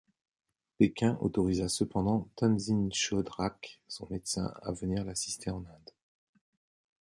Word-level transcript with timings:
Pékin 0.79 1.15
autorisa 1.21 1.69
cependant 1.69 2.27
Tenzin 2.35 2.89
Choedrak, 2.91 3.83
son 3.87 4.07
médecin 4.09 4.51
à 4.63 4.71
venir 4.71 5.05
l’assister 5.05 5.51
en 5.51 5.59
Inde. 5.59 5.91